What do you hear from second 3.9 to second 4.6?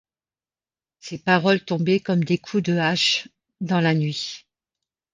nuit.